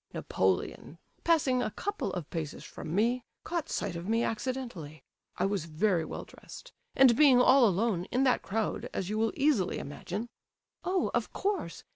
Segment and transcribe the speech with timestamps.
[0.15, 5.03] Napoleon, passing a couple of paces from me, caught sight of me accidentally.
[5.37, 9.31] I was very well dressed, and being all alone, in that crowd, as you will
[9.37, 10.27] easily imagine..."
[10.83, 11.83] "Oh, of course!